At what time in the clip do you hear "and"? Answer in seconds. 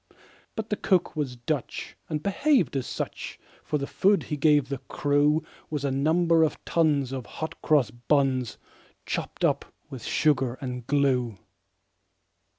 2.09-2.23, 10.59-10.87